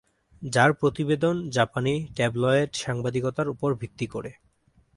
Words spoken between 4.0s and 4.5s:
করে।